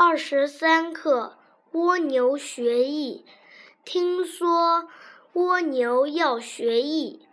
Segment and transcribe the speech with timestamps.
[0.00, 1.36] 二十三课
[1.72, 3.26] 蜗牛学艺。
[3.84, 4.88] 听说
[5.32, 7.26] 蜗牛要学艺，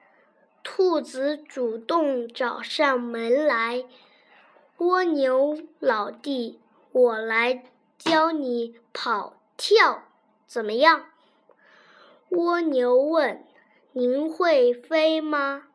[0.63, 3.85] 兔子主动找上门来。
[4.79, 6.59] 蜗牛老弟，
[6.91, 7.65] 我来
[7.99, 10.05] 教你跑跳，
[10.47, 11.05] 怎么样？
[12.29, 13.45] 蜗牛问
[13.93, 15.67] ：“您会飞吗？”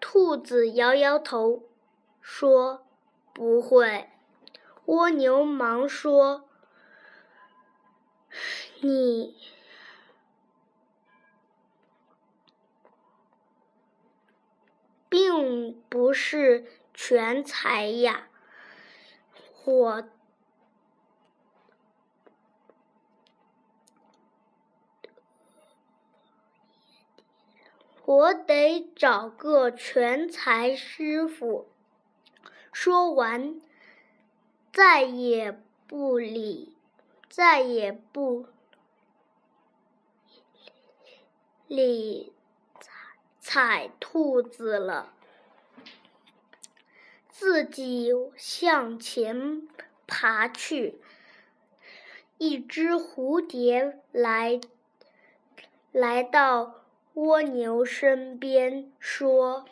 [0.00, 1.62] 兔子摇摇头，
[2.20, 2.82] 说
[3.32, 4.08] ：“不会。”
[4.86, 6.48] 蜗牛忙说
[8.80, 9.36] ：“你
[15.08, 18.28] 并不是全才呀，
[19.64, 20.08] 我
[28.04, 31.66] 我得找个全才师傅。”
[32.72, 33.60] 说完。
[34.76, 36.76] 再也不理，
[37.30, 38.44] 再也不
[41.66, 42.34] 理
[43.40, 45.14] 踩兔子了，
[47.30, 49.66] 自己向前
[50.06, 51.00] 爬去。
[52.36, 54.60] 一只蝴蝶来
[55.90, 56.82] 来到
[57.14, 59.64] 蜗牛身边，说：“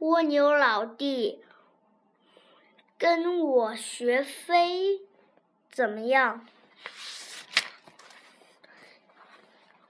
[0.00, 1.44] 蜗牛老弟。”
[3.00, 5.00] 跟我学飞，
[5.72, 6.46] 怎么样？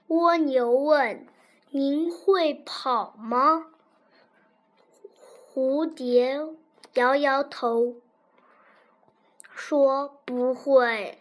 [0.07, 1.27] 蜗牛问
[1.71, 3.67] ：“您会跑吗？”
[5.53, 6.39] 蝴蝶
[6.93, 7.97] 摇摇头，
[9.53, 11.19] 说：“不会。”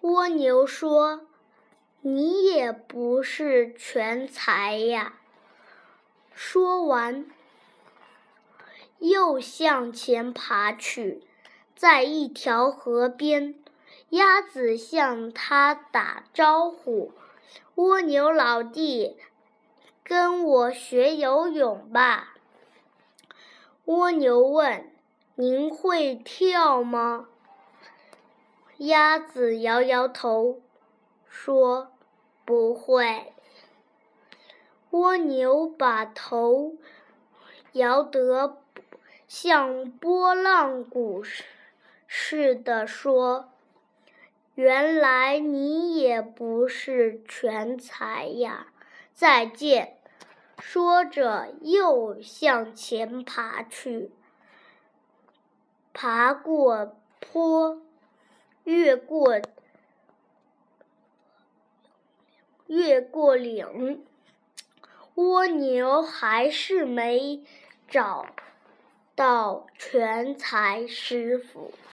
[0.00, 1.26] 蜗牛说
[2.00, 5.20] ：“你也不是全才呀。”
[6.32, 7.30] 说完。
[9.00, 11.22] 又向前爬去，
[11.74, 13.54] 在一条河边，
[14.10, 17.12] 鸭子向他打招呼
[17.76, 19.16] ：“蜗牛老弟，
[20.04, 22.36] 跟我学游泳吧。”
[23.86, 24.92] 蜗牛问
[25.34, 27.28] ：“您会跳吗？”
[28.76, 30.60] 鸭子摇摇头，
[31.26, 31.90] 说
[32.44, 33.32] ：“不会。”
[34.90, 36.74] 蜗牛把头
[37.72, 38.58] 摇得。
[39.30, 41.22] 像拨浪鼓
[42.08, 43.52] 似的说
[44.56, 48.72] ：“原来你也不是全才呀！”
[49.14, 49.98] 再见。
[50.58, 54.10] 说着，又向前爬去，
[55.94, 57.80] 爬过坡，
[58.64, 59.40] 越过
[62.66, 64.04] 越过岭，
[65.14, 67.44] 蜗牛还是没
[67.86, 68.26] 找。
[69.20, 71.74] 到全才师傅。